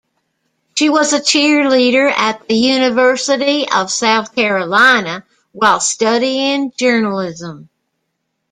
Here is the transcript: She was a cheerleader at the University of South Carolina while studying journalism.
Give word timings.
She 0.75 0.89
was 0.89 1.13
a 1.13 1.19
cheerleader 1.19 2.07
at 2.11 2.47
the 2.47 2.55
University 2.55 3.69
of 3.69 3.91
South 3.91 4.33
Carolina 4.33 5.23
while 5.51 5.79
studying 5.79 6.71
journalism. 6.75 7.69